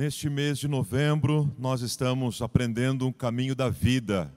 [0.00, 4.32] Neste mês de novembro, nós estamos aprendendo um caminho da vida,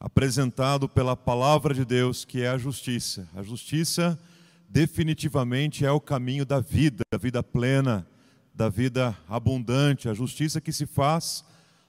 [0.00, 3.28] apresentado pela palavra de Deus, que é a justiça.
[3.34, 4.18] A justiça,
[4.66, 8.06] definitivamente, é o caminho da vida, da vida plena,
[8.54, 11.44] da vida abundante, a justiça que se faz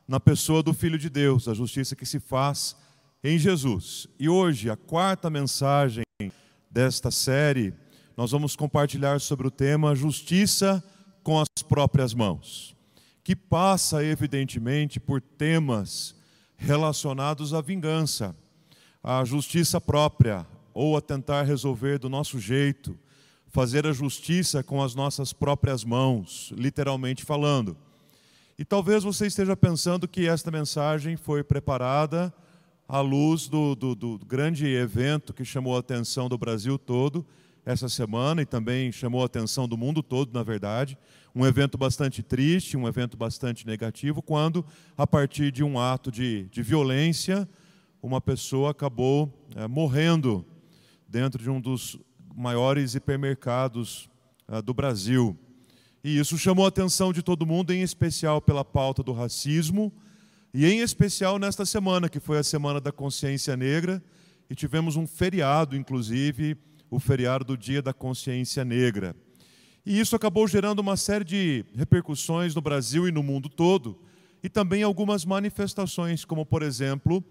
[0.05, 2.75] na pessoa do Filho de Deus, a justiça que se faz
[3.23, 4.09] em Jesus.
[4.19, 6.03] E hoje, a quarta mensagem
[6.69, 7.73] desta série,
[8.17, 10.83] nós vamos compartilhar sobre o tema Justiça
[11.23, 12.75] com as próprias mãos
[13.27, 16.15] que passa, evidentemente, por temas
[16.55, 18.33] relacionados à vingança,
[19.03, 22.97] à justiça própria, ou a tentar resolver do nosso jeito,
[23.47, 27.75] fazer a justiça com as nossas próprias mãos, literalmente falando.
[28.57, 32.33] E talvez você esteja pensando que esta mensagem foi preparada
[32.87, 37.25] à luz do, do, do grande evento que chamou a atenção do Brasil todo
[37.67, 40.97] essa semana e também chamou a atenção do mundo todo, na verdade,
[41.35, 44.65] um evento bastante triste, um evento bastante negativo, quando,
[44.97, 47.47] a partir de um ato de, de violência,
[48.01, 50.45] uma pessoa acabou é, morrendo
[51.09, 51.99] dentro de um dos
[52.33, 54.09] maiores hipermercados
[54.47, 55.37] é, do Brasil.
[56.01, 59.91] E isso chamou a atenção de todo mundo, em especial pela pauta do racismo,
[60.53, 64.01] e em especial nesta semana, que foi a Semana da Consciência Negra,
[64.49, 66.55] e tivemos um feriado, inclusive,
[66.89, 69.15] o feriado do Dia da Consciência Negra.
[69.85, 73.99] E isso acabou gerando uma série de repercussões no Brasil e no mundo todo,
[74.43, 77.23] e também algumas manifestações, como, por exemplo,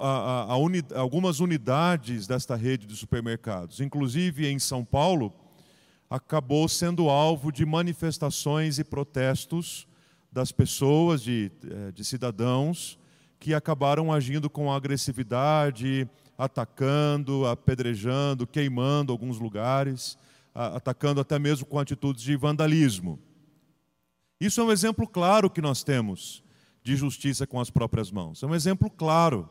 [0.00, 5.32] a, a, a uni, algumas unidades desta rede de supermercados, inclusive em São Paulo,
[6.10, 9.86] acabou sendo alvo de manifestações e protestos
[10.32, 12.98] das pessoas, de, eh, de cidadãos,
[13.38, 16.08] que acabaram agindo com agressividade,
[16.38, 20.16] atacando, apedrejando, queimando alguns lugares
[20.58, 23.18] atacando até mesmo com atitudes de vandalismo.
[24.40, 26.42] Isso é um exemplo claro que nós temos
[26.82, 28.42] de justiça com as próprias mãos.
[28.42, 29.48] É um exemplo claro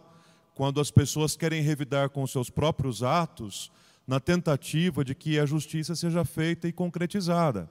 [0.54, 3.72] quando as pessoas querem revidar com seus próprios atos
[4.06, 7.70] na tentativa de que a justiça seja feita e concretizada.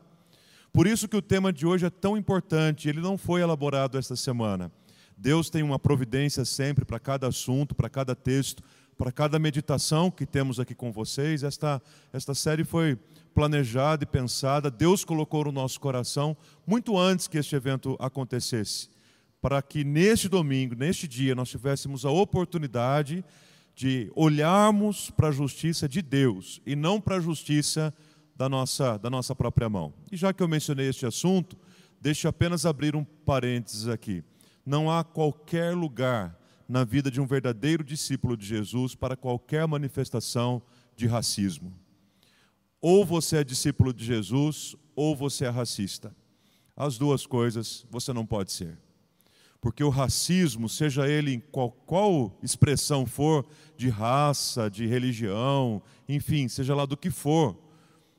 [0.72, 4.14] Por isso que o tema de hoje é tão importante, ele não foi elaborado esta
[4.14, 4.70] semana.
[5.16, 8.62] Deus tem uma providência sempre para cada assunto, para cada texto,
[8.96, 11.42] para cada meditação que temos aqui com vocês.
[11.42, 12.98] Esta, esta série foi
[13.34, 16.34] planejada e pensada, Deus colocou no nosso coração
[16.66, 18.88] muito antes que este evento acontecesse,
[19.42, 23.22] para que neste domingo, neste dia, nós tivéssemos a oportunidade
[23.74, 27.92] de olharmos para a justiça de Deus e não para a justiça
[28.34, 29.92] da nossa, da nossa própria mão.
[30.10, 31.58] E já que eu mencionei este assunto,
[32.00, 34.24] deixe apenas abrir um parênteses aqui.
[34.64, 36.34] Não há qualquer lugar
[36.68, 40.62] na vida de um verdadeiro discípulo de Jesus para qualquer manifestação
[40.96, 41.72] de racismo.
[42.80, 46.14] Ou você é discípulo de Jesus, ou você é racista.
[46.76, 48.78] As duas coisas você não pode ser.
[49.60, 53.46] Porque o racismo, seja ele em qual, qual expressão for,
[53.76, 57.56] de raça, de religião, enfim, seja lá do que for,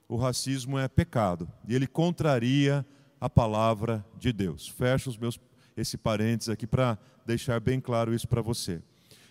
[0.09, 1.49] o racismo é pecado.
[1.67, 2.85] E ele contraria
[3.19, 4.67] a palavra de Deus.
[4.67, 5.39] Fecho os meus,
[5.75, 8.81] esse parênteses aqui para deixar bem claro isso para você.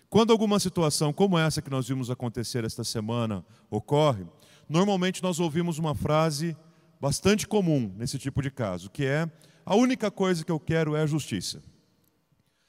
[0.08, 4.24] Quando alguma situação como essa que nós vimos acontecer esta semana ocorre,
[4.68, 6.56] normalmente nós ouvimos uma frase
[7.00, 9.28] bastante comum nesse tipo de caso, que é:
[9.64, 11.62] a única coisa que eu quero é a justiça.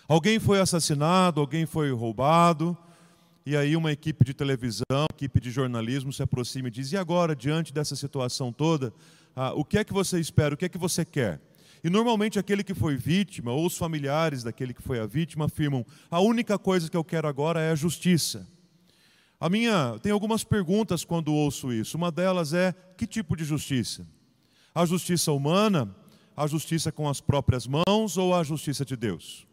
[0.08, 2.76] Alguém foi assassinado, alguém foi roubado,
[3.46, 7.36] e aí uma equipe de televisão, equipe de jornalismo se aproxima e diz: e agora,
[7.36, 8.94] diante dessa situação toda,
[9.36, 11.40] ah, o que é que você espera, o que é que você quer?
[11.84, 15.86] E normalmente aquele que foi vítima, ou os familiares daquele que foi a vítima, afirmam:
[16.10, 18.48] a única coisa que eu quero agora é a justiça.
[19.40, 21.98] A minha tem algumas perguntas quando ouço isso.
[21.98, 24.06] Uma delas é: que tipo de justiça?
[24.74, 25.96] A justiça humana,
[26.36, 29.47] a justiça com as próprias mãos ou a justiça de Deus?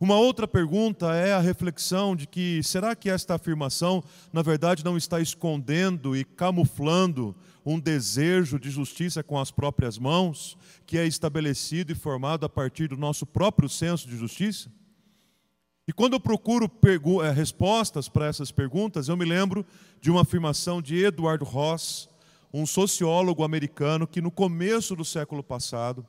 [0.00, 4.96] Uma outra pergunta é a reflexão de que será que esta afirmação, na verdade, não
[4.96, 7.34] está escondendo e camuflando
[7.66, 12.86] um desejo de justiça com as próprias mãos, que é estabelecido e formado a partir
[12.86, 14.70] do nosso próprio senso de justiça?
[15.86, 19.66] E quando eu procuro eh, respostas para essas perguntas, eu me lembro
[20.00, 22.08] de uma afirmação de Edward Ross,
[22.54, 26.06] um sociólogo americano que no começo do século passado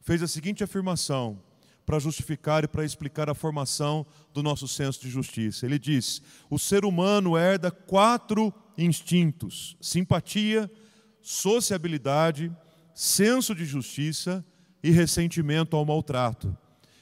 [0.00, 1.40] fez a seguinte afirmação
[1.84, 5.66] para justificar e para explicar a formação do nosso senso de justiça.
[5.66, 10.70] Ele diz: o ser humano herda quatro instintos: simpatia,
[11.20, 12.52] sociabilidade,
[12.94, 14.44] senso de justiça
[14.82, 16.56] e ressentimento ao maltrato.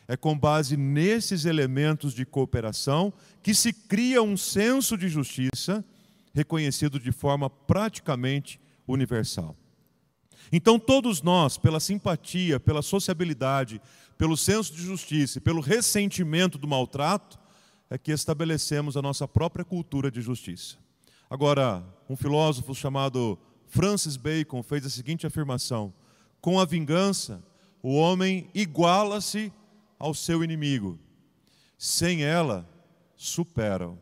[0.07, 3.13] É com base nesses elementos de cooperação
[3.43, 5.85] que se cria um senso de justiça
[6.35, 9.57] reconhecido de forma praticamente universal.
[10.53, 13.81] Então, todos nós, pela simpatia, pela sociabilidade,
[14.21, 17.39] pelo senso de justiça e pelo ressentimento do maltrato,
[17.89, 20.77] é que estabelecemos a nossa própria cultura de justiça.
[21.31, 25.91] Agora, um filósofo chamado Francis Bacon fez a seguinte afirmação:
[26.39, 27.43] com a vingança,
[27.83, 29.51] o homem iguala-se
[29.99, 30.99] ao seu inimigo,
[31.79, 32.69] sem ela,
[33.17, 33.99] supera-o.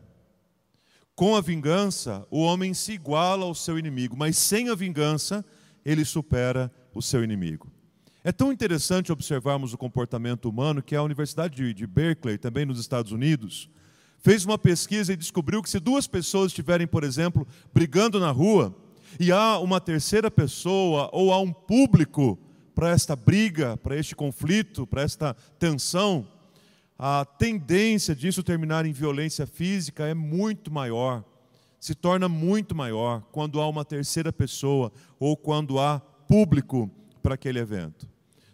[1.15, 5.45] Com a vingança, o homem se iguala ao seu inimigo, mas sem a vingança,
[5.85, 7.71] ele supera o seu inimigo.
[8.21, 13.13] É tão interessante observarmos o comportamento humano que a Universidade de Berkeley, também nos Estados
[13.13, 13.69] Unidos,
[14.17, 18.75] fez uma pesquisa e descobriu que se duas pessoas estiverem, por exemplo, brigando na rua,
[19.17, 22.37] e há uma terceira pessoa ou há um público
[22.75, 26.27] para esta briga, para este conflito, para esta tensão,
[26.97, 31.23] a tendência disso terminar em violência física é muito maior,
[31.79, 36.91] se torna muito maior quando há uma terceira pessoa ou quando há público
[37.29, 38.09] para aquele evento.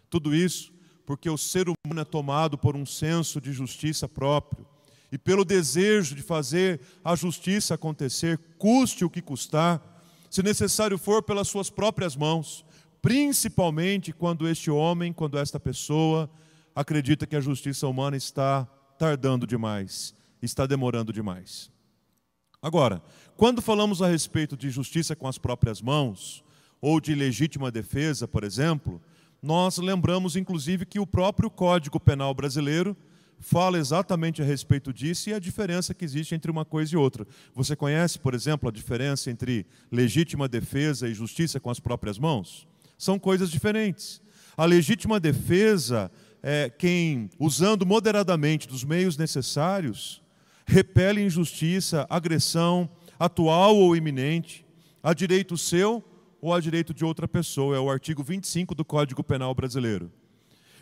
[0.10, 0.74] Tudo isso
[1.06, 4.68] porque o ser humano é tomado por um senso de justiça próprio
[5.10, 9.82] e pelo desejo de fazer a justiça acontecer, custe o que custar,
[10.30, 12.66] se necessário for pelas suas próprias mãos,
[13.02, 16.30] principalmente quando este homem, quando esta pessoa
[16.76, 18.66] acredita que a justiça humana está
[19.00, 21.72] tardando demais, está demorando demais.
[22.62, 23.02] Agora,
[23.38, 26.44] quando falamos a respeito de justiça com as próprias mãos,
[26.86, 29.02] ou de legítima defesa, por exemplo,
[29.42, 32.96] nós lembramos inclusive que o próprio Código Penal brasileiro
[33.40, 37.26] fala exatamente a respeito disso e a diferença que existe entre uma coisa e outra.
[37.56, 42.68] Você conhece, por exemplo, a diferença entre legítima defesa e justiça com as próprias mãos?
[43.00, 44.22] São coisas diferentes.
[44.56, 46.12] A legítima defesa
[46.44, 50.22] é, quem, usando moderadamente dos meios necessários,
[50.68, 52.88] repele injustiça, agressão,
[53.18, 54.64] atual ou iminente,
[55.02, 56.04] a direito seu
[56.46, 57.76] ou a direito de outra pessoa.
[57.76, 60.12] É o artigo 25 do Código Penal brasileiro.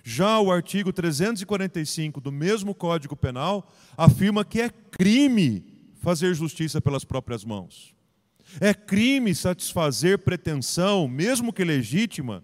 [0.04, 5.64] Já o artigo 345 do mesmo Código Penal afirma que é crime
[6.02, 7.96] fazer justiça pelas próprias mãos.
[8.60, 12.44] É crime satisfazer pretensão, mesmo que legítima,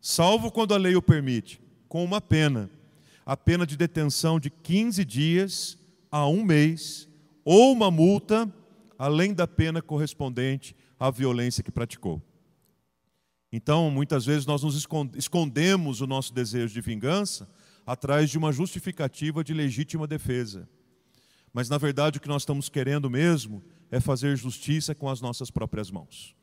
[0.00, 2.70] salvo quando a lei o permite com uma pena,
[3.26, 5.76] a pena de detenção de 15 dias
[6.12, 7.08] a um mês,
[7.44, 8.48] ou uma multa,
[8.96, 12.22] além da pena correspondente à violência que praticou.
[13.52, 17.46] Então, muitas vezes nós nos escondemos o nosso desejo de vingança
[17.86, 20.66] atrás de uma justificativa de legítima defesa.
[21.52, 25.50] Mas, na verdade, o que nós estamos querendo mesmo é fazer justiça com as nossas
[25.50, 26.34] próprias mãos.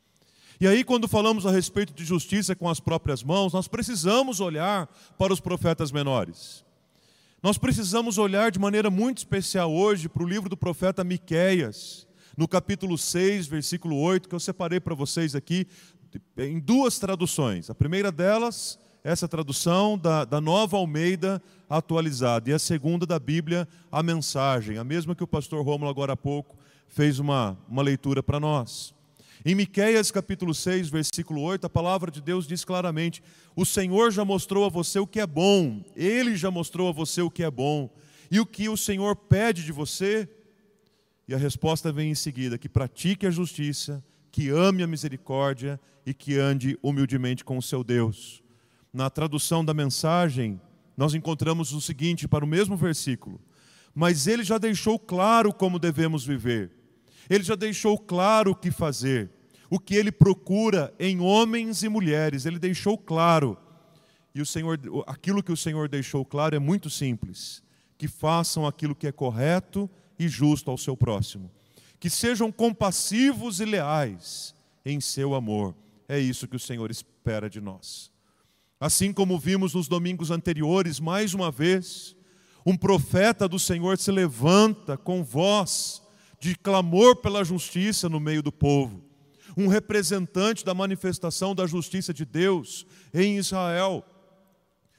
[0.60, 4.86] E aí, quando falamos a respeito de justiça com as próprias mãos, nós precisamos olhar
[5.18, 6.64] para os profetas menores.
[7.42, 12.46] Nós precisamos olhar de maneira muito especial hoje para o livro do profeta Miqueias, no
[12.46, 15.66] capítulo 6, versículo 8, que eu separei para vocês aqui
[16.36, 17.70] em duas traduções.
[17.70, 23.68] A primeira delas, essa tradução da, da nova Almeida atualizada, e a segunda da Bíblia,
[23.90, 26.56] a mensagem, a mesma que o pastor Rômulo agora há pouco
[26.88, 28.92] fez uma, uma leitura para nós.
[29.44, 33.22] Em Miqueias capítulo 6, versículo 8, a palavra de Deus diz claramente:
[33.56, 37.22] "O Senhor já mostrou a você o que é bom, ele já mostrou a você
[37.22, 37.88] o que é bom,
[38.30, 40.28] e o que o Senhor pede de você?"
[41.26, 46.14] E a resposta vem em seguida: que pratique a justiça, que ame a misericórdia e
[46.14, 48.42] que ande humildemente com o seu Deus.
[48.92, 50.60] Na tradução da mensagem,
[50.96, 53.40] nós encontramos o seguinte para o mesmo versículo:
[53.94, 56.70] Mas ele já deixou claro como devemos viver.
[57.28, 59.30] Ele já deixou claro o que fazer,
[59.70, 63.56] o que ele procura em homens e mulheres, ele deixou claro.
[64.34, 67.62] E o Senhor, aquilo que o Senhor deixou claro é muito simples:
[67.96, 69.88] que façam aquilo que é correto
[70.18, 71.50] e justo ao seu próximo,
[72.00, 74.54] que sejam compassivos e leais
[74.84, 75.76] em seu amor.
[76.08, 78.10] É isso que o Senhor espera de nós.
[78.80, 82.16] Assim como vimos nos domingos anteriores, mais uma vez,
[82.64, 86.02] um profeta do Senhor se levanta com voz
[86.40, 89.04] de clamor pela justiça no meio do povo,
[89.54, 94.02] um representante da manifestação da justiça de Deus em Israel.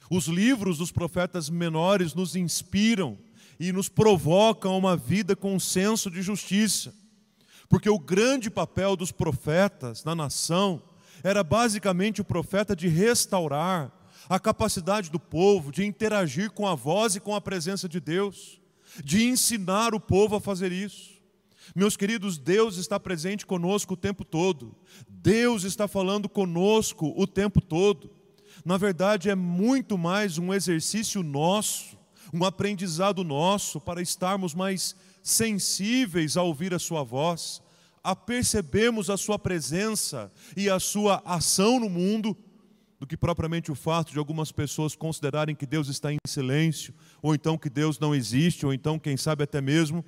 [0.08, 3.18] Os livros dos profetas menores nos inspiram
[3.62, 6.92] e nos provocam uma vida com senso de justiça,
[7.68, 10.82] porque o grande papel dos profetas na nação
[11.22, 13.92] era basicamente o profeta de restaurar
[14.28, 18.60] a capacidade do povo de interagir com a voz e com a presença de Deus,
[19.04, 21.12] de ensinar o povo a fazer isso.
[21.72, 24.74] Meus queridos, Deus está presente conosco o tempo todo.
[25.08, 28.10] Deus está falando conosco o tempo todo.
[28.64, 32.01] Na verdade, é muito mais um exercício nosso,
[32.32, 37.62] um aprendizado nosso para estarmos mais sensíveis a ouvir a Sua voz,
[38.02, 42.36] a percebermos a Sua presença e a Sua ação no mundo,
[42.98, 47.34] do que propriamente o fato de algumas pessoas considerarem que Deus está em silêncio, ou
[47.34, 50.04] então que Deus não existe, ou então, quem sabe até mesmo,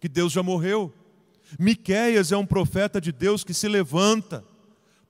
[0.00, 0.92] que Deus já morreu.
[1.58, 4.44] Miqueias é um profeta de Deus que se levanta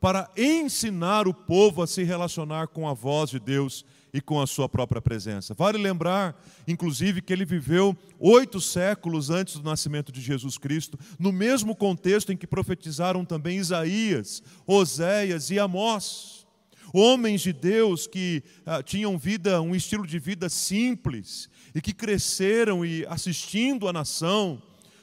[0.00, 4.46] para ensinar o povo a se relacionar com a voz de Deus e com a
[4.46, 5.54] sua própria presença.
[5.54, 11.32] Vale lembrar, inclusive, que ele viveu oito séculos antes do nascimento de Jesus Cristo, no
[11.32, 16.46] mesmo contexto em que profetizaram também Isaías, Oséias e Amós.
[16.92, 22.84] Homens de Deus que ah, tinham vida, um estilo de vida simples e que cresceram
[22.84, 24.62] e assistindo a nação,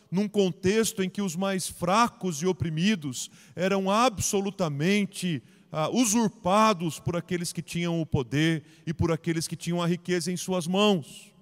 [0.10, 5.44] num contexto em que os mais fracos e oprimidos eram absolutamente
[5.78, 10.32] ah, usurpados por aqueles que tinham o poder e por aqueles que tinham a riqueza
[10.32, 11.34] em suas mãos.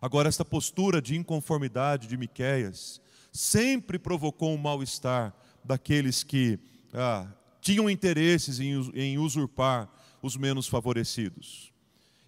[0.00, 3.00] Agora, esta postura de inconformidade de Miquéias
[3.32, 6.60] sempre provocou um mal-estar daqueles que
[6.92, 7.26] ah,
[7.60, 9.90] tinham interesses em, em usurpar
[10.22, 11.72] os menos favorecidos.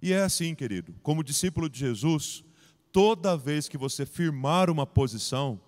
[0.02, 2.42] E é assim, querido, como discípulo de Jesus,
[2.90, 5.60] toda vez que você firmar uma posição,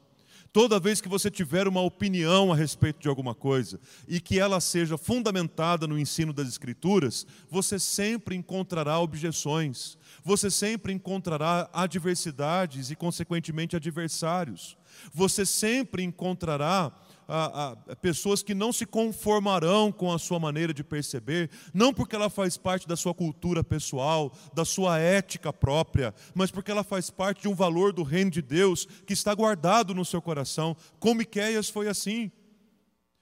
[0.58, 4.58] toda vez que você tiver uma opinião a respeito de alguma coisa e que ela
[4.58, 12.96] seja fundamentada no ensino das Escrituras, você sempre encontrará objeções, você sempre encontrará adversidades e,
[12.96, 14.76] consequentemente, adversários,
[15.14, 16.92] você sempre encontrará
[17.28, 22.16] a, a, pessoas que não se conformarão com a sua maneira de perceber, não porque
[22.16, 27.10] ela faz parte da sua cultura pessoal, da sua ética própria, mas porque ela faz
[27.10, 30.74] parte de um valor do reino de Deus que está guardado no seu coração.
[30.98, 32.32] Com Miqueias foi assim.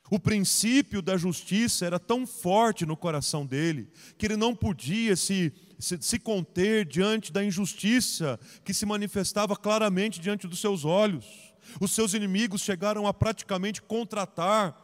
[0.09, 5.53] O princípio da justiça era tão forte no coração dele que ele não podia se,
[5.81, 11.46] se, se, conter diante da injustiça que se manifestava claramente diante dos seus olhos.
[11.81, 14.75] Os seus inimigos chegaram a praticamente contratar,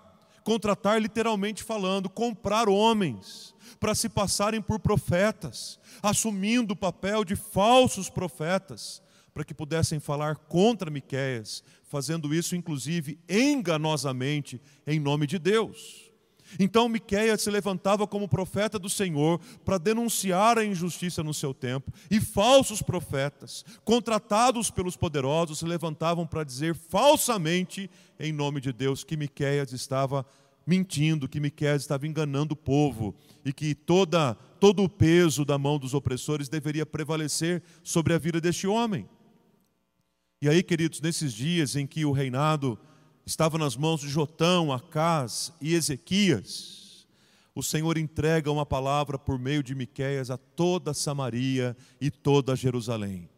[0.44, 8.08] contratar literalmente falando, comprar homens para se passarem por profetas, assumindo o papel de falsos
[8.08, 16.11] profetas, para que pudessem falar contra Miqueias, fazendo isso inclusive enganosamente em nome de Deus.
[16.58, 21.92] Então Miqueias se levantava como profeta do Senhor para denunciar a injustiça no seu tempo,
[22.10, 29.04] e falsos profetas, contratados pelos poderosos, se levantavam para dizer falsamente em nome de Deus
[29.04, 30.24] que Miqueias estava
[30.66, 35.76] mentindo, que Miqueias estava enganando o povo e que toda todo o peso da mão
[35.76, 39.08] dos opressores deveria prevalecer sobre a vida deste homem.
[40.40, 42.78] E aí, queridos, nesses dias em que o reinado
[43.24, 47.06] estava nas mãos de Jotão, Acás e Ezequias,
[47.54, 53.28] o Senhor entrega uma palavra por meio de Miqueias a toda Samaria e toda Jerusalém.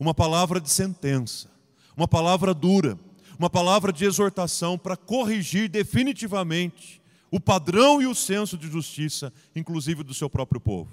[0.00, 1.50] Uma palavra de sentença,
[1.96, 2.98] uma palavra dura,
[3.38, 7.00] uma palavra de exortação para corrigir definitivamente
[7.30, 10.90] o padrão e o senso de justiça, inclusive do seu próprio povo.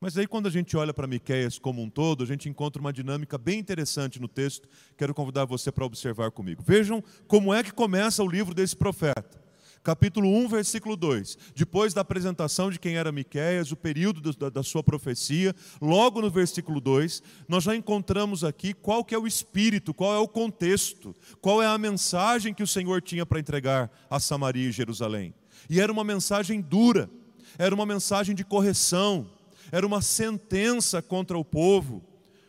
[0.00, 2.90] Mas aí quando a gente olha para Miqueias como um todo, a gente encontra uma
[2.90, 4.66] dinâmica bem interessante no texto.
[4.96, 6.62] Quero convidar você para observar comigo.
[6.66, 9.38] Vejam como é que começa o livro desse profeta.
[9.82, 11.36] Capítulo 1, versículo 2.
[11.54, 16.30] Depois da apresentação de quem era Miqueias, o período da, da sua profecia, logo no
[16.30, 21.14] versículo 2, nós já encontramos aqui qual que é o espírito, qual é o contexto,
[21.42, 25.34] qual é a mensagem que o Senhor tinha para entregar a Samaria e Jerusalém.
[25.68, 27.10] E era uma mensagem dura,
[27.58, 29.28] era uma mensagem de correção,
[29.72, 32.02] era uma sentença contra o povo,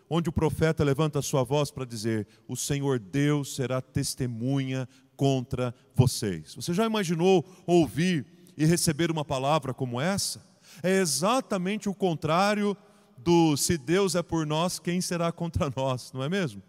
[0.09, 5.73] onde o profeta levanta a sua voz para dizer: O Senhor Deus será testemunha contra
[5.95, 6.55] vocês.
[6.55, 8.25] Você já imaginou ouvir
[8.57, 10.45] e receber uma palavra como essa?
[10.81, 12.75] É exatamente o contrário
[13.17, 16.61] do se Deus é por nós, quem será contra nós, não é mesmo?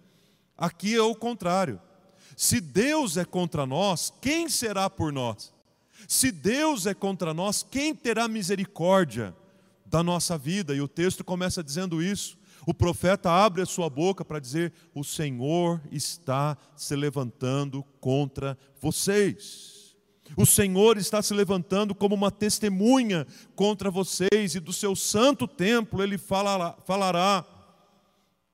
[0.56, 1.80] Aqui é o contrário.
[2.36, 5.52] Se Deus é contra nós, quem será por nós?
[6.06, 9.34] Se Deus é contra nós, quem terá misericórdia?
[9.92, 10.74] Da nossa vida.
[10.74, 12.38] E o texto começa dizendo isso.
[12.66, 19.94] O profeta abre a sua boca para dizer: O Senhor está se levantando contra vocês.
[20.34, 26.02] O Senhor está se levantando como uma testemunha contra vocês, e do seu santo templo
[26.02, 26.74] ele falará.
[26.86, 27.44] falará.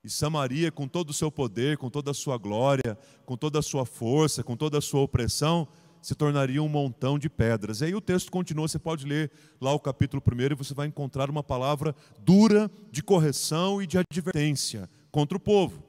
[0.02, 3.62] E Samaria, com todo o seu poder, com toda a sua glória, com toda a
[3.62, 5.68] sua força, com toda a sua opressão,
[6.00, 7.80] se tornaria um montão de pedras.
[7.80, 10.86] E aí o texto continua, você pode ler lá o capítulo 1 e você vai
[10.86, 15.82] encontrar uma palavra dura de correção e de advertência contra o povo.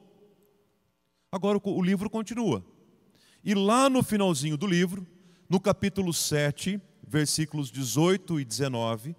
[1.32, 2.64] Agora o livro continua.
[3.44, 5.06] E lá no finalzinho do livro,
[5.48, 9.16] no capítulo 7, versículos 18 e 19,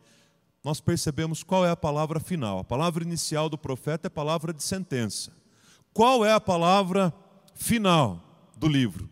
[0.62, 2.58] nós percebemos qual é a palavra final.
[2.58, 5.32] A palavra inicial do profeta é palavra de sentença.
[5.92, 7.12] Qual é a palavra
[7.54, 9.08] final do livro?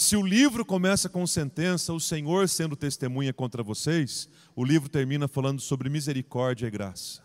[0.00, 5.28] Se o livro começa com sentença, o Senhor sendo testemunha contra vocês, o livro termina
[5.28, 7.22] falando sobre misericórdia e graça.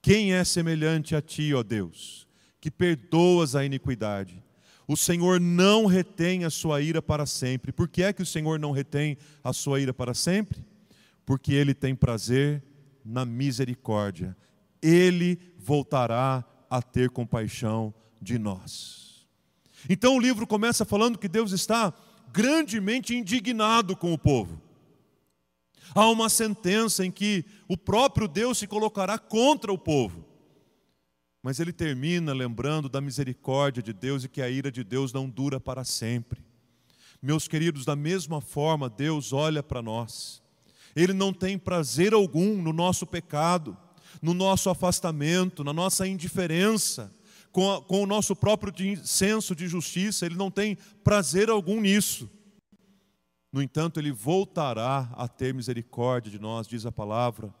[0.00, 2.28] Quem é semelhante a ti, ó Deus,
[2.60, 4.40] que perdoas a iniquidade?
[4.86, 7.72] O Senhor não retém a sua ira para sempre.
[7.72, 10.64] Por que é que o Senhor não retém a sua ira para sempre?
[11.26, 12.62] Porque ele tem prazer
[13.04, 14.36] na misericórdia.
[14.80, 17.92] Ele voltará a ter compaixão
[18.22, 19.05] de nós.
[19.88, 21.92] Então o livro começa falando que Deus está
[22.32, 24.60] grandemente indignado com o povo.
[25.94, 30.24] Há uma sentença em que o próprio Deus se colocará contra o povo.
[31.42, 35.28] Mas ele termina lembrando da misericórdia de Deus e que a ira de Deus não
[35.28, 36.44] dura para sempre.
[37.22, 40.42] Meus queridos, da mesma forma, Deus olha para nós.
[40.94, 43.76] Ele não tem prazer algum no nosso pecado,
[44.20, 47.12] no nosso afastamento, na nossa indiferença,
[47.56, 48.70] com, a, com o nosso próprio
[49.02, 52.28] senso de justiça, ele não tem prazer algum nisso.
[53.50, 57.54] No entanto, ele voltará a ter misericórdia de nós, diz a palavra,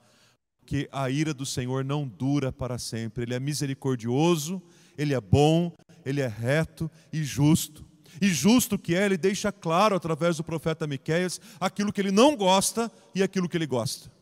[0.66, 3.22] que a ira do Senhor não dura para sempre.
[3.22, 4.60] Ele é misericordioso,
[4.98, 5.72] ele é bom,
[6.04, 7.82] ele é reto e justo.
[8.20, 12.36] E justo que é, ele deixa claro através do profeta Miqueias aquilo que ele não
[12.36, 14.12] gosta e aquilo que ele gosta.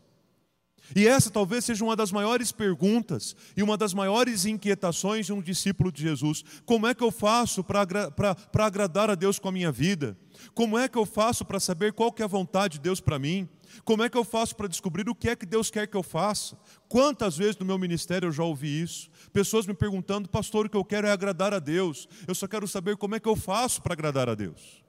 [0.95, 5.41] E essa talvez seja uma das maiores perguntas e uma das maiores inquietações de um
[5.41, 6.45] discípulo de Jesus.
[6.67, 10.17] Como é que eu faço para agradar a Deus com a minha vida?
[10.55, 13.19] Como é que eu faço para saber qual que é a vontade de Deus para
[13.19, 13.49] mim?
[13.85, 16.03] Como é que eu faço para descobrir o que é que Deus quer que eu
[16.03, 16.57] faça?
[16.89, 19.11] Quantas vezes no meu ministério eu já ouvi isso?
[19.33, 22.07] Pessoas me perguntando, pastor, o que eu quero é agradar a Deus.
[22.29, 24.84] Eu só quero saber como é que eu faço para agradar a Deus.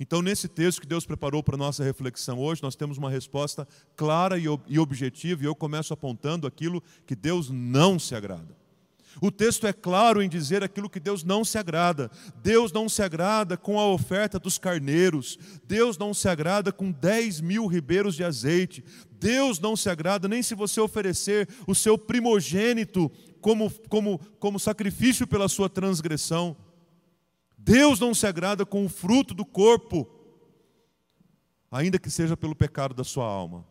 [0.00, 3.68] Então, nesse texto que Deus preparou para a nossa reflexão hoje, nós temos uma resposta
[3.94, 8.58] clara e objetiva, e eu começo apontando aquilo que Deus não se agrada.
[9.20, 12.10] O texto é claro em dizer aquilo que Deus não se agrada.
[12.42, 15.38] Deus não se agrada com a oferta dos carneiros.
[15.66, 18.82] Deus não se agrada com 10 mil ribeiros de azeite.
[19.18, 25.26] Deus não se agrada nem se você oferecer o seu primogênito como, como, como sacrifício
[25.26, 26.56] pela sua transgressão.
[27.62, 30.08] Deus não se agrada com o fruto do corpo,
[31.70, 33.66] ainda que seja pelo pecado da sua alma.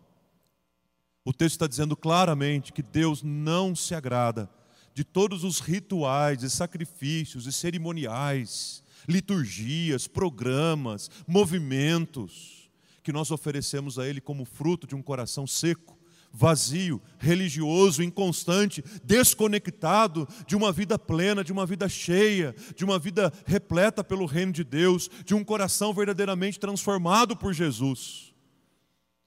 [1.25, 4.49] O texto está dizendo claramente que Deus não se agrada
[4.93, 12.69] de todos os rituais e sacrifícios e cerimoniais, liturgias, programas, movimentos
[13.03, 15.98] que nós oferecemos a Ele como fruto de um coração seco,
[16.31, 23.31] vazio, religioso, inconstante, desconectado de uma vida plena, de uma vida cheia, de uma vida
[23.45, 28.33] repleta pelo reino de Deus, de um coração verdadeiramente transformado por Jesus.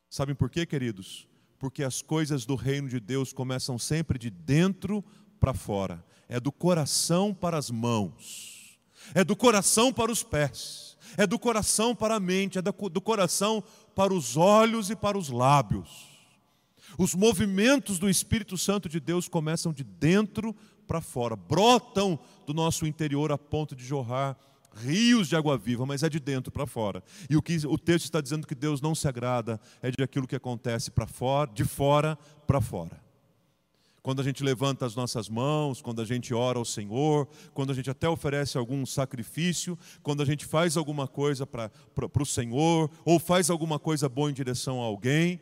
[0.09, 1.29] Sabem por quê, queridos?
[1.59, 5.05] Porque as coisas do reino de Deus começam sempre de dentro
[5.41, 8.79] para fora, é do coração para as mãos,
[9.15, 13.63] é do coração para os pés, é do coração para a mente, é do coração
[13.95, 16.12] para os olhos e para os lábios.
[16.99, 20.55] Os movimentos do Espírito Santo de Deus começam de dentro
[20.87, 24.37] para fora, brotam do nosso interior a ponto de jorrar
[24.75, 27.03] rios de água viva, mas é de dentro para fora.
[27.29, 30.27] E o que o texto está dizendo que Deus não se agrada é de aquilo
[30.27, 33.03] que acontece para fora, de fora para fora
[34.03, 37.75] quando a gente levanta as nossas mãos, quando a gente ora ao Senhor, quando a
[37.75, 41.71] gente até oferece algum sacrifício, quando a gente faz alguma coisa para
[42.21, 45.41] o Senhor, ou faz alguma coisa boa em direção a alguém,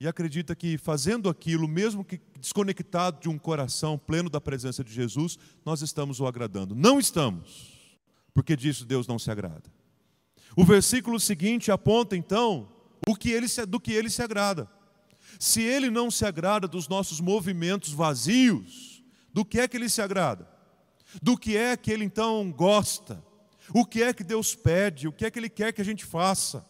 [0.00, 4.92] e acredita que fazendo aquilo, mesmo que desconectado de um coração pleno da presença de
[4.92, 6.74] Jesus, nós estamos o agradando.
[6.74, 7.98] Não estamos,
[8.32, 9.70] porque disso Deus não se agrada.
[10.56, 12.68] O versículo seguinte aponta então
[13.06, 14.70] o que ele se, do que ele se agrada.
[15.38, 19.02] Se ele não se agrada dos nossos movimentos vazios,
[19.32, 20.48] do que é que ele se agrada?
[21.22, 23.22] Do que é que ele então gosta?
[23.72, 25.08] O que é que Deus pede?
[25.08, 26.64] O que é que ele quer que a gente faça?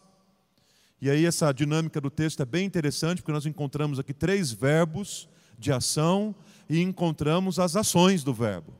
[1.05, 5.29] E aí essa dinâmica do texto é bem interessante, porque nós encontramos aqui três verbos
[5.59, 6.35] de ação
[6.67, 8.73] e encontramos as ações do verbo.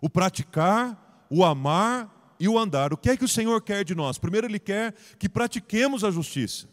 [0.00, 2.92] O praticar, o amar e o andar.
[2.92, 4.18] O que é que o Senhor quer de nós?
[4.18, 6.66] Primeiro ele quer que pratiquemos a justiça.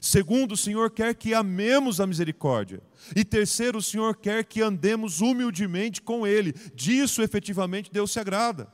[0.00, 2.80] Segundo, o Senhor quer que amemos a misericórdia.
[3.16, 6.54] E terceiro, o Senhor quer que andemos humildemente com Ele.
[6.76, 8.72] Disso efetivamente Deus se agrada.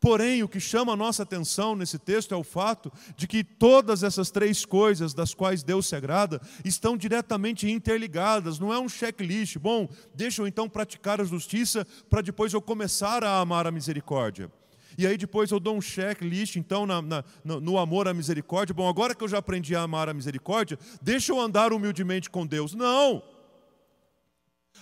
[0.00, 4.02] Porém, o que chama a nossa atenção nesse texto é o fato de que todas
[4.02, 9.58] essas três coisas das quais Deus se agrada estão diretamente interligadas, não é um checklist.
[9.58, 14.50] Bom, deixa eu então praticar a justiça para depois eu começar a amar a misericórdia.
[14.96, 18.74] E aí depois eu dou um checklist, então, na, na, no amor à misericórdia.
[18.74, 22.44] Bom, agora que eu já aprendi a amar a misericórdia, deixa eu andar humildemente com
[22.44, 22.74] Deus.
[22.74, 23.22] Não!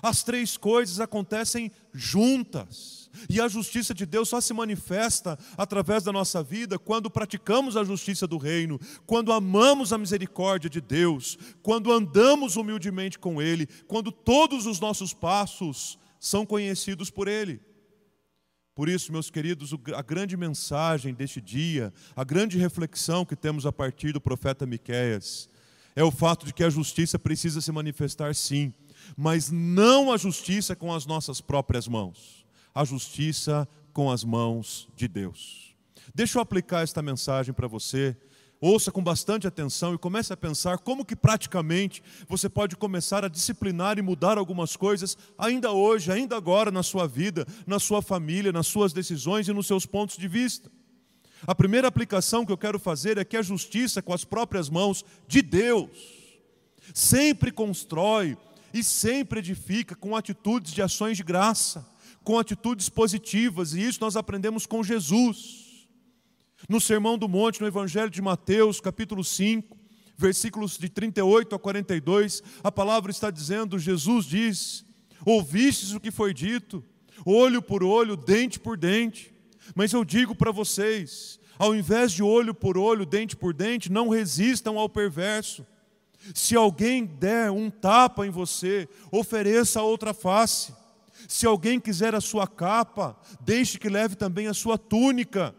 [0.03, 3.06] As três coisas acontecem juntas.
[3.29, 7.85] E a justiça de Deus só se manifesta através da nossa vida quando praticamos a
[7.85, 14.11] justiça do reino, quando amamos a misericórdia de Deus, quando andamos humildemente com Ele, quando
[14.13, 17.61] todos os nossos passos são conhecidos por Ele.
[18.75, 23.73] Por isso, meus queridos, a grande mensagem deste dia, a grande reflexão que temos a
[23.73, 25.49] partir do profeta Miqueias,
[25.97, 28.75] é o fato de que a justiça precisa se manifestar sim,
[29.17, 32.46] mas não a justiça com as nossas próprias mãos,
[32.77, 35.75] a justiça com as mãos de Deus.
[36.15, 38.15] Deixa eu aplicar esta mensagem para você
[38.59, 43.29] Ouça com bastante atenção e comece a pensar como que praticamente você pode começar a
[43.29, 48.53] disciplinar e mudar algumas coisas ainda hoje, ainda agora na sua vida, na sua família,
[48.53, 50.71] nas suas decisões e nos seus pontos de vista.
[51.47, 55.05] A primeira aplicação que eu quero fazer é que a justiça com as próprias mãos
[55.29, 55.91] de Deus
[56.95, 58.39] sempre constrói
[58.73, 61.87] e sempre edifica com atitudes de ações de graça,
[62.27, 65.87] com atitudes positivas, e isso nós aprendemos com Jesus.
[66.69, 69.79] No Sermão do Monte, no Evangelho de Mateus, capítulo 5,
[70.17, 74.85] versículos de 38 a 42, a palavra está dizendo: Jesus diz:
[75.25, 76.85] Ouvistes o que foi dito,
[77.25, 79.33] olho por olho, dente por dente.
[79.73, 84.09] Mas eu digo para vocês: ao invés de olho por olho, dente por dente, não
[84.09, 85.65] resistam ao perverso.
[86.35, 90.75] Se alguém der um tapa em você, ofereça a outra face.
[91.29, 95.55] Se alguém quiser a sua capa, deixe que leve também a sua túnica.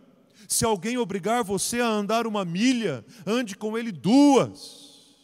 [0.48, 5.16] Se alguém obrigar você a andar uma milha, ande com ele duas.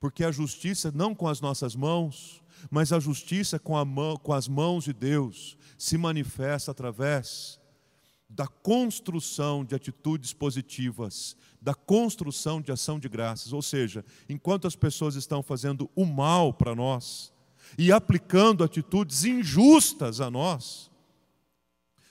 [0.00, 4.32] Porque a justiça não com as nossas mãos, mas a justiça com, a mão, com
[4.32, 7.58] as mãos de Deus se manifesta através
[8.28, 13.52] da construção de atitudes positivas, da construção de ação de graças.
[13.52, 17.32] Ou seja, enquanto as pessoas estão fazendo o mal para nós
[17.76, 20.90] e aplicando atitudes injustas a nós,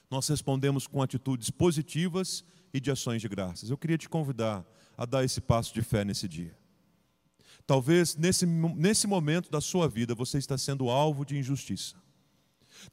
[0.10, 2.44] nós respondemos com atitudes positivas
[2.74, 3.70] e de ações de graças.
[3.70, 4.66] Eu queria te convidar
[4.98, 6.58] a dar esse passo de fé nesse dia.
[7.66, 11.96] Talvez nesse, nesse momento da sua vida você está sendo alvo de injustiça.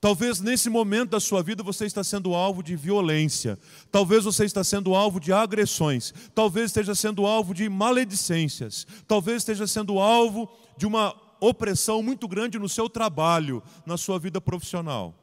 [0.00, 3.59] Talvez nesse momento da sua vida você está sendo alvo de violência.
[3.90, 6.12] Talvez você está sendo alvo de agressões.
[6.35, 8.87] Talvez esteja sendo alvo de maledicências.
[9.07, 14.40] Talvez esteja sendo alvo de uma opressão muito grande no seu trabalho, na sua vida
[14.40, 15.14] profissional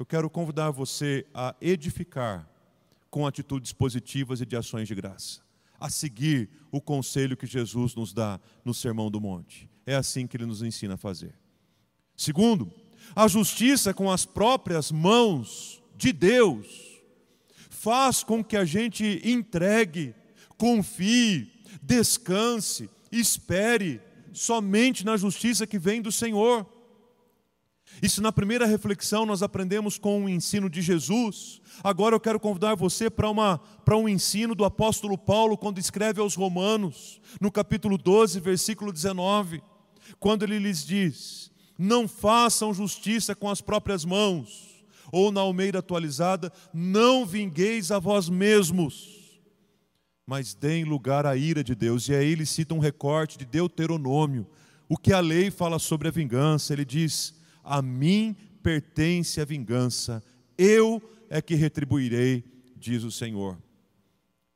[0.00, 2.48] eu quero convidar você a edificar
[3.10, 5.42] com atitudes positivas e de ações de graça,
[5.78, 9.68] a seguir o conselho que Jesus nos dá no Sermão do Monte.
[9.84, 11.34] É assim que ele nos ensina a fazer.
[12.16, 12.72] Segundo,
[13.14, 16.98] a justiça com as próprias mãos de Deus
[17.68, 20.14] faz com que a gente entregue,
[20.56, 24.00] confie, descanse, espere
[24.32, 26.66] somente na justiça que vem do Senhor.
[28.02, 31.60] Isso na primeira reflexão nós aprendemos com o ensino de Jesus.
[31.82, 36.20] Agora eu quero convidar você para, uma, para um ensino do apóstolo Paulo, quando escreve
[36.20, 39.62] aos Romanos, no capítulo 12, versículo 19,
[40.18, 46.52] quando ele lhes diz: Não façam justiça com as próprias mãos, ou na Almeida atualizada,
[46.72, 49.19] não vingueis a vós mesmos,
[50.30, 52.08] mas deem lugar à ira de Deus.
[52.08, 54.46] E aí ele cita um recorte de Deuteronômio,
[54.88, 56.72] o que a lei fala sobre a vingança.
[56.72, 60.22] Ele diz a mim pertence a vingança,
[60.56, 62.44] eu é que retribuirei,
[62.76, 63.58] diz o Senhor.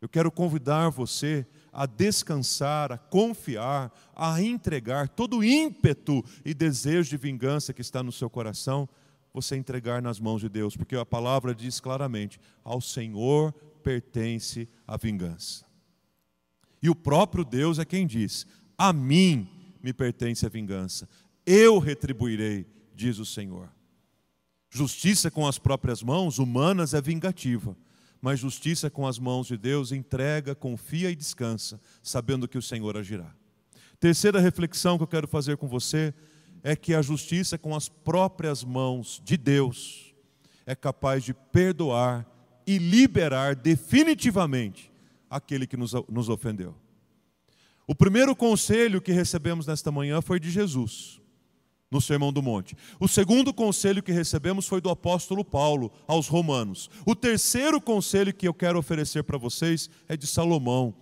[0.00, 7.10] Eu quero convidar você a descansar, a confiar, a entregar todo o ímpeto e desejo
[7.10, 8.88] de vingança que está no seu coração,
[9.32, 13.52] você entregar nas mãos de Deus, porque a palavra diz claramente: ao Senhor
[13.84, 15.66] pertence a vingança.
[16.82, 19.48] E o próprio Deus é quem diz: a mim
[19.82, 21.08] me pertence a vingança,
[21.44, 23.70] eu retribuirei, diz o Senhor.
[24.70, 27.76] Justiça com as próprias mãos humanas é vingativa,
[28.20, 32.96] mas justiça com as mãos de Deus entrega, confia e descansa, sabendo que o Senhor
[32.96, 33.32] agirá.
[34.00, 36.12] Terceira reflexão que eu quero fazer com você
[36.62, 40.14] é que a justiça com as próprias mãos de Deus
[40.66, 42.26] é capaz de perdoar
[42.66, 44.90] e liberar definitivamente
[45.28, 46.74] aquele que nos, nos ofendeu.
[47.86, 51.20] O primeiro conselho que recebemos nesta manhã foi de Jesus
[51.90, 52.76] no Sermão do Monte.
[52.98, 56.90] O segundo conselho que recebemos foi do apóstolo Paulo aos Romanos.
[57.06, 60.92] O terceiro conselho que eu quero oferecer para vocês é de Salomão,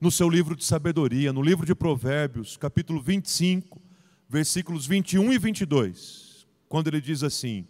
[0.00, 3.82] no seu livro de sabedoria, no livro de Provérbios, capítulo 25,
[4.28, 7.66] versículos 21 e 22, quando ele diz assim: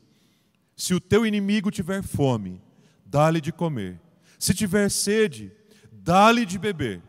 [0.77, 2.61] Se o teu inimigo tiver fome,
[3.07, 4.01] dá-lhe de comer.
[4.39, 5.53] Se tiver sede,
[5.91, 7.03] dá-lhe de beber,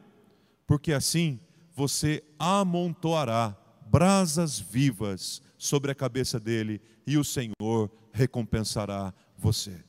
[0.65, 1.39] porque assim
[1.75, 3.55] você amontoará
[3.89, 9.83] brasas vivas sobre a cabeça dele e o Senhor recompensará você.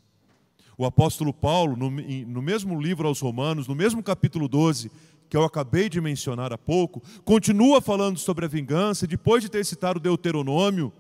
[0.77, 4.91] O apóstolo Paulo, no, no mesmo livro aos Romanos, no mesmo capítulo 12,
[5.29, 9.65] que eu acabei de mencionar há pouco, continua falando sobre a vingança, depois de ter
[9.65, 10.93] citado o Deuteronômio,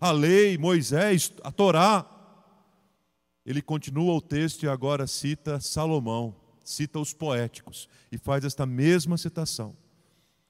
[0.00, 2.06] a lei, Moisés, a Torá.
[3.44, 9.18] Ele continua o texto e agora cita Salomão, cita os poéticos e faz esta mesma
[9.18, 9.76] citação.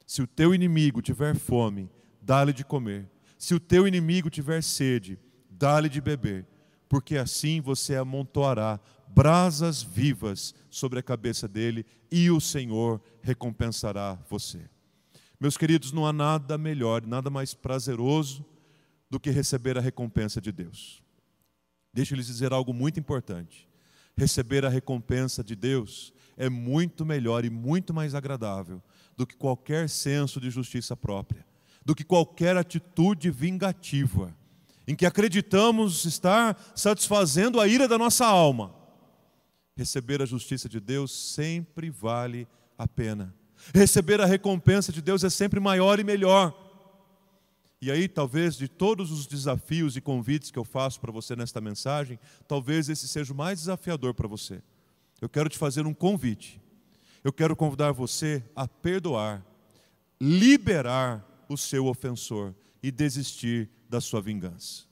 [0.07, 3.11] Se o teu inimigo tiver fome, dá-lhe de comer.
[3.38, 5.18] Se o teu inimigo tiver sede,
[5.50, 6.46] dá-lhe de beber,
[6.88, 14.68] porque assim você amontoará brasas vivas sobre a cabeça dele e o Senhor recompensará você.
[15.38, 18.44] Meus queridos, não há nada melhor, nada mais prazeroso
[19.11, 21.04] do que receber a recompensa de Deus.
[21.94, 23.66] Deixa eu lhes dizer algo muito importante.
[24.16, 28.83] Receber a recompensa de Deus é muito melhor e muito mais agradável
[29.16, 31.46] do que qualquer senso de justiça própria,
[31.85, 34.37] do que qualquer atitude vingativa,
[34.87, 38.85] em que acreditamos estar satisfazendo a ira da nossa alma
[39.76, 42.46] Receber a justiça de Deus sempre vale
[42.78, 43.35] a pena.
[43.74, 46.63] Receber a recompensa de Deus é sempre maior e melhor.
[47.85, 51.61] E aí, talvez, de todos os desafios e convites que eu faço para você nesta
[51.61, 52.18] mensagem,
[52.49, 54.62] talvez esse seja o mais desafiador para você.
[55.20, 56.61] Eu quero te fazer um convite.
[57.23, 59.44] Eu quero convidar você a perdoar,
[60.20, 64.85] liberar o seu ofensor e desistir da sua vingança.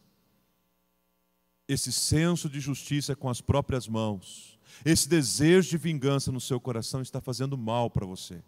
[1.67, 4.53] Esse senso de justiça com as próprias mãos
[4.85, 8.43] esse desejo de vingança no seu coração está fazendo mal para você,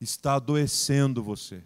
[0.00, 1.62] está adoecendo você,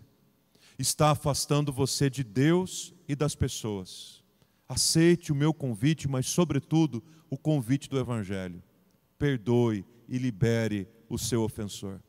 [0.80, 4.22] está afastando você de Deus e das pessoas.
[4.68, 8.62] Aceite o meu convite, mas, sobretudo, o convite do Evangelho.
[9.18, 12.00] Perdoe e libere o seu ofensor.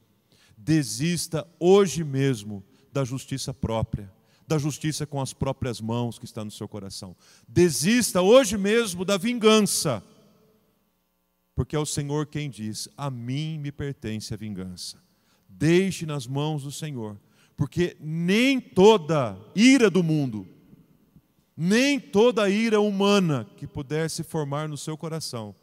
[0.58, 4.12] Desista hoje mesmo da justiça própria,
[4.48, 7.16] da justiça com as próprias mãos que está no seu coração.
[7.48, 10.04] Desista hoje mesmo da vingança
[11.62, 14.98] porque é o Senhor quem diz: A mim me pertence a vingança.
[15.48, 17.20] Deixe nas mãos do Senhor,
[17.62, 20.48] porque nem toda ira do mundo,
[21.56, 25.54] nem toda ira humana que puder se formar no seu coração,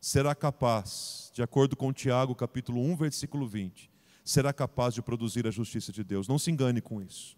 [0.00, 3.90] será capaz, de acordo com Tiago, capítulo 1, versículo 20,
[4.24, 6.26] será capaz de produzir a justiça de Deus.
[6.26, 7.36] Não se engane com isso.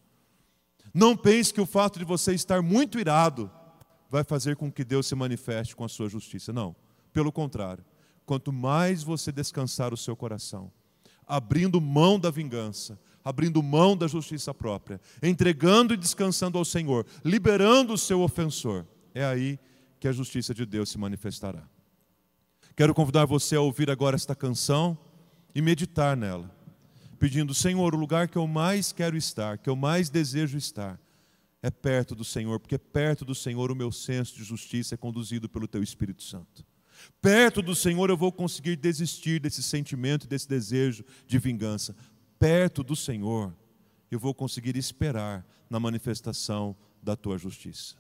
[0.95, 3.51] Não pense que o fato de você estar muito irado
[4.09, 6.53] vai fazer com que Deus se manifeste com a sua justiça.
[6.53, 6.77] Não,
[7.13, 7.85] pelo contrário
[8.25, 10.71] quanto mais você descansar o seu coração,
[11.27, 17.95] abrindo mão da vingança, abrindo mão da justiça própria, entregando e descansando ao Senhor, liberando
[17.95, 19.59] o seu ofensor, é aí
[19.99, 21.67] que a justiça de Deus se manifestará.
[22.77, 24.99] Quero convidar você a ouvir agora esta canção
[25.55, 26.55] e meditar nela,
[27.19, 31.01] pedindo: Senhor, o lugar que eu mais quero estar, que eu mais desejo estar,
[31.63, 35.49] é perto do Senhor, porque perto do Senhor o meu senso de justiça é conduzido
[35.49, 36.63] pelo Teu Espírito Santo.
[37.21, 41.97] Perto do Senhor eu vou conseguir desistir desse sentimento, desse desejo de vingança.
[42.39, 43.53] Perto do Senhor
[44.11, 47.97] eu vou conseguir esperar na manifestação da tua justiça.